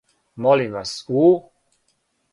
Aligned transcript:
Молим 0.43 0.71
вас, 0.75 1.05
у? 1.07 1.21